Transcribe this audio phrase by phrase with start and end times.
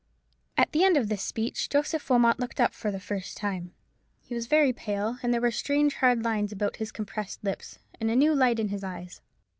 [0.57, 3.71] At the end of this speech Joseph Wilmot looked up for the first time.
[4.23, 8.09] He was very pale, and there were strange hard lines about his compressed lips, and
[8.09, 9.21] a new light in his eyes.